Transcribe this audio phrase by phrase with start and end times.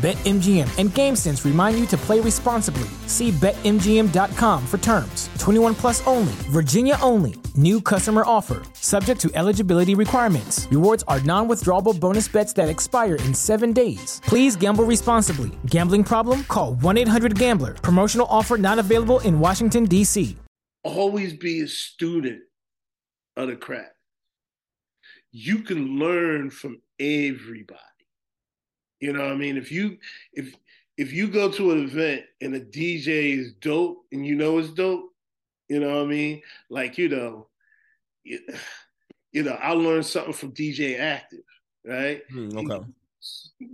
[0.00, 2.88] BetMGM and GameSense remind you to play responsibly.
[3.06, 5.28] See BetMGM.com for terms.
[5.38, 7.34] 21 plus only, Virginia only.
[7.54, 10.66] New customer offer, subject to eligibility requirements.
[10.70, 14.22] Rewards are non withdrawable bonus bets that expire in seven days.
[14.24, 15.50] Please gamble responsibly.
[15.66, 16.44] Gambling problem?
[16.44, 17.74] Call 1 800 Gambler.
[17.74, 20.34] Promotional offer not available in Washington, D.C.
[20.82, 22.40] Always be a student
[23.36, 23.92] of the craft.
[25.30, 27.89] You can learn from everybody.
[29.00, 29.56] You know what I mean?
[29.56, 29.96] If you
[30.32, 30.54] if
[30.96, 34.68] if you go to an event and a DJ is dope and you know it's
[34.68, 35.14] dope,
[35.68, 36.42] you know what I mean?
[36.68, 37.46] Like, you know,
[38.22, 38.40] you,
[39.32, 41.44] you know, I learned something from DJ Aktive,
[41.86, 42.22] right?
[42.30, 42.86] Mm, okay.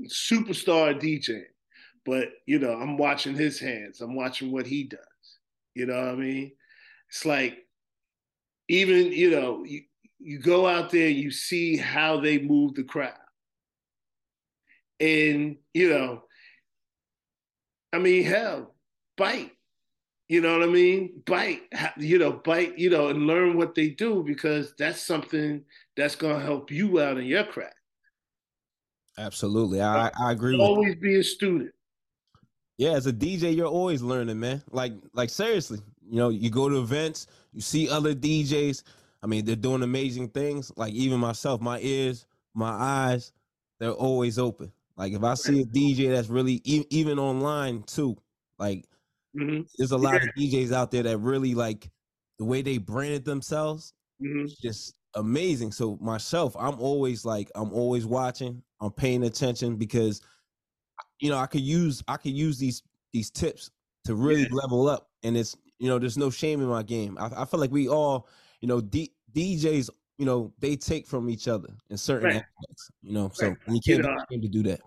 [0.07, 1.45] Superstar DJ.
[2.05, 4.01] But, you know, I'm watching his hands.
[4.01, 5.01] I'm watching what he does.
[5.75, 6.53] You know what I mean?
[7.09, 7.67] It's like
[8.69, 9.83] even, you know, you,
[10.21, 13.15] you go out there, you see how they move the crowd
[15.01, 16.23] and you know,
[17.93, 18.75] I mean, hell,
[19.17, 19.53] bite.
[20.29, 21.23] You know what I mean?
[21.25, 21.63] Bite,
[21.99, 25.63] you know, bite, you know, and learn what they do because that's something
[25.97, 27.75] that's gonna help you out in your craft.
[29.19, 30.59] Absolutely, I I agree.
[30.59, 31.73] Always be a student.
[32.77, 34.63] Yeah, as a DJ, you're always learning, man.
[34.71, 38.83] Like like seriously, you know, you go to events, you see other DJs.
[39.23, 40.71] I mean, they're doing amazing things.
[40.77, 43.33] Like even myself, my ears, my eyes,
[43.79, 44.73] they're always open.
[44.97, 48.17] Like if I see a DJ that's really even online too,
[48.59, 48.87] like
[49.39, 49.63] mm-hmm.
[49.77, 50.29] there's a lot yeah.
[50.29, 51.91] of DJs out there that really like
[52.39, 53.93] the way they branded themselves,
[54.23, 54.47] mm-hmm.
[54.63, 55.73] just amazing.
[55.73, 60.23] So myself, I'm always like I'm always watching, I'm paying attention because
[61.21, 62.83] you know I could use I could use these
[63.13, 63.71] these tips
[64.05, 64.49] to really yeah.
[64.53, 67.19] level up, and it's you know there's no shame in my game.
[67.21, 68.29] I, I feel like we all
[68.63, 72.37] you know D, DJs you know they take from each other in certain right.
[72.37, 72.91] aspects.
[73.03, 73.57] You know, so right.
[73.69, 74.81] you can't you know, to do that.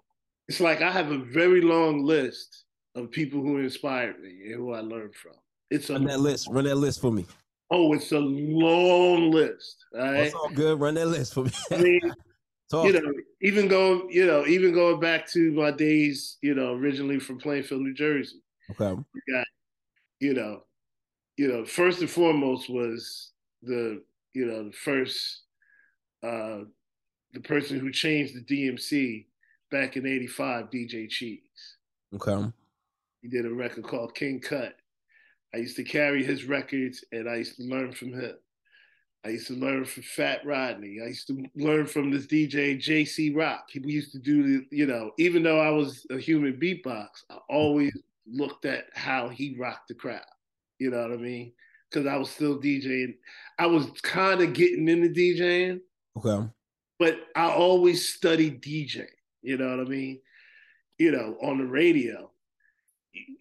[0.48, 4.74] It's like I have a very long list of people who inspired me and who
[4.74, 5.34] I learned from.
[5.70, 6.48] It's a, run that list.
[6.50, 7.26] Run that list for me.
[7.72, 9.86] Oh, it's a long list.
[9.94, 10.24] All right?
[10.24, 10.80] That's all good.
[10.80, 11.52] Run that list for me.
[11.72, 12.02] I mean,
[12.74, 17.20] you know, even going, you know, even going back to my days, you know, originally
[17.20, 18.42] from Plainfield, New Jersey.
[18.72, 18.90] Okay.
[18.90, 19.46] You got,
[20.20, 20.64] you know,
[21.38, 24.02] you know, first and foremost was the
[24.34, 25.42] you know, the first,
[26.24, 26.60] uh,
[27.34, 29.26] the person who changed the DMC
[29.72, 31.78] back in 85, DJ Cheese.
[32.14, 32.52] Okay.
[33.22, 34.76] He did a record called King Kut.
[35.54, 38.36] I used to carry his records and I used to learn from him.
[39.26, 41.00] I used to learn from Fat Rodney.
[41.04, 43.66] I used to learn from this DJ JC Rock.
[43.70, 47.38] He used to do the, you know, even though I was a human beatbox, I
[47.50, 50.22] always looked at how he rocked the crowd.
[50.78, 51.52] You know what I mean?
[51.90, 53.16] Because I was still DJing.
[53.58, 55.80] I was kind of getting into DJing.
[56.18, 56.48] Okay.
[56.98, 59.06] But I always studied DJ.
[59.42, 60.20] You know what I mean?
[60.98, 62.30] You know, on the radio.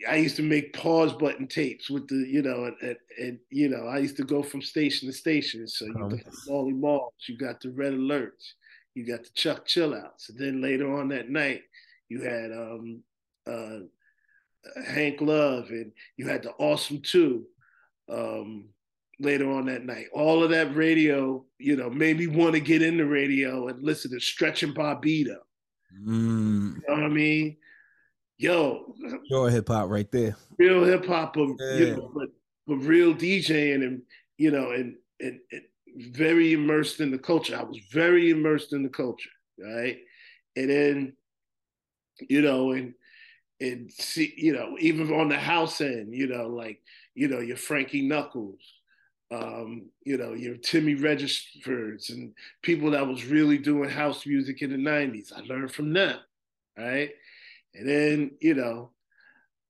[0.09, 3.69] I used to make pause button tapes with the, you know, and, and, and you
[3.69, 5.69] know, I used to go from station to station.
[5.69, 8.55] So you got the Marley Marls, you got the Red Alerts,
[8.95, 10.31] you got the Chuck Chillouts.
[10.31, 11.63] And then later on that night,
[12.09, 13.03] you had um,
[13.47, 13.81] uh,
[14.87, 17.45] Hank Love and you had the Awesome Two
[18.09, 18.69] um,
[19.21, 20.07] later on that night.
[20.13, 24.11] All of that radio, you know, made me want to get into radio and listen
[24.13, 25.37] to Stretch and Bobbito.
[26.07, 26.77] Mm.
[26.77, 27.57] You know what I mean?
[28.37, 28.95] Yo,
[29.27, 30.37] pure hip hop right there.
[30.59, 31.75] Real hip hop, yeah.
[31.75, 32.29] you know, but
[32.67, 34.03] but real DJing and
[34.37, 35.63] you know, and, and and
[35.97, 37.57] very immersed in the culture.
[37.57, 39.99] I was very immersed in the culture, right?
[40.57, 41.13] And then,
[42.29, 42.95] you know, and
[43.61, 46.81] and see, you know, even on the house end, you know, like
[47.19, 48.61] you know, your Frankie Knuckles,
[49.33, 52.33] um, you know, your Timmy Regisfords and
[52.63, 55.33] people that was really doing house music in the 90s.
[55.33, 56.17] I learned from them,
[56.79, 57.11] right?
[57.75, 58.91] And then, you know,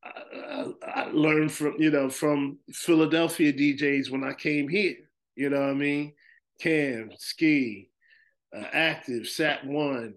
[0.05, 4.97] I, I, learned from, you know, from Philadelphia DJs when I came here,
[5.35, 6.13] you know what I mean?
[6.61, 7.89] Cam, Ski,
[8.55, 10.17] uh, Aktive, Sat One,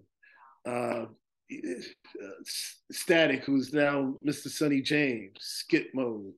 [0.66, 1.06] uh,
[1.50, 2.42] uh,
[2.90, 4.48] Static, who's now Mr.
[4.48, 6.34] Sonny James, Skip Mode,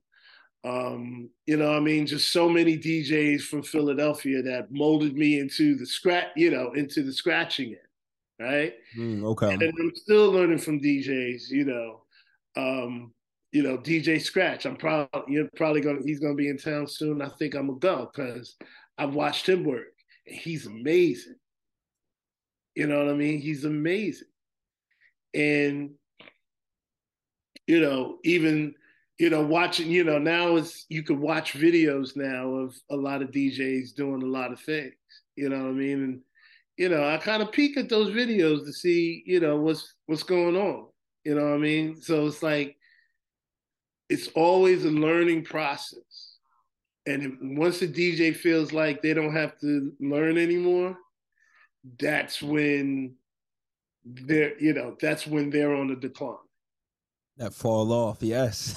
[0.65, 5.75] Um, you know, I mean, just so many DJs from Philadelphia that molded me into
[5.75, 7.85] the scratch, you know, into the scratching it,
[8.39, 8.73] right?
[8.97, 9.53] Mm, okay.
[9.53, 12.01] And I'm still learning from DJs, you know.
[12.57, 13.13] Um,
[13.51, 14.65] you know, DJ Scratch.
[14.65, 17.21] I'm probably you're probably gonna he's gonna be in town soon.
[17.21, 18.57] I think I'm gonna go because
[18.97, 19.93] I've watched him work.
[20.27, 21.35] And he's amazing.
[22.75, 23.39] You know what I mean?
[23.39, 24.27] He's amazing.
[25.33, 25.91] And
[27.65, 28.75] you know, even
[29.17, 33.21] you know, watching, you know, now it's you can watch videos now of a lot
[33.21, 34.93] of DJs doing a lot of things.
[35.35, 36.03] You know what I mean?
[36.03, 36.21] And
[36.77, 40.23] you know, I kind of peek at those videos to see, you know, what's what's
[40.23, 40.87] going on.
[41.23, 42.01] You know what I mean?
[42.01, 42.77] So it's like
[44.09, 46.37] it's always a learning process.
[47.07, 50.97] And once the DJ feels like they don't have to learn anymore,
[51.99, 53.15] that's when
[54.03, 56.37] they're, you know, that's when they're on the decline.
[57.37, 58.73] That fall off, yes.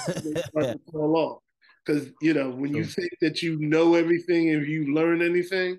[0.92, 1.42] fall off.
[1.84, 5.78] Because, you know, when you think that you know everything and you learn anything,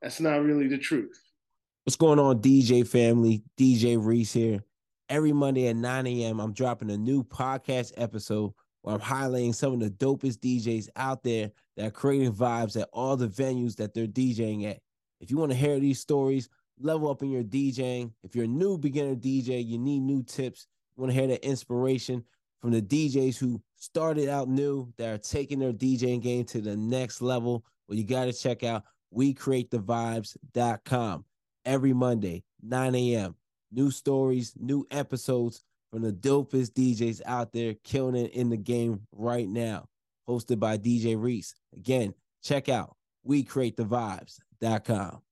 [0.00, 1.18] that's not really the truth.
[1.84, 3.42] What's going on, DJ family?
[3.58, 4.62] DJ Reese here.
[5.08, 8.52] Every Monday at 9 a.m., I'm dropping a new podcast episode
[8.82, 12.88] where I'm highlighting some of the dopest DJs out there that are creating vibes at
[12.92, 14.78] all the venues that they're DJing at.
[15.20, 16.48] If you want to hear these stories,
[16.78, 18.12] level up in your DJing.
[18.22, 20.66] If you're a new beginner DJ, you need new tips,
[20.98, 22.24] want to hear the inspiration
[22.60, 26.76] from the DJs who started out new that are taking their DJing game to the
[26.76, 28.82] next level, well, you got to check out
[29.14, 31.24] WeCreateTheVibes.com
[31.64, 33.34] every Monday, 9 a.m.
[33.70, 39.00] New stories, new episodes from the dopest DJs out there killing it in the game
[39.12, 39.86] right now.
[40.28, 41.54] Hosted by DJ Reese.
[41.74, 42.12] Again,
[42.42, 42.96] check out
[43.26, 45.22] WeCreateTheVibes.com.